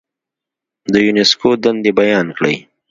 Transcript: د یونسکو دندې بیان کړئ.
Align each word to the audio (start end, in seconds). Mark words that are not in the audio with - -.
د 0.91 0.93
یونسکو 1.05 1.49
دندې 1.63 1.91
بیان 1.99 2.27
کړئ. 2.37 2.55